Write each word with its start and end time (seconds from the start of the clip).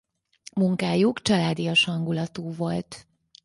Munkájuk 0.53 1.21
családias 1.21 1.83
hangulatú 1.83 2.53
volt. 2.53 3.07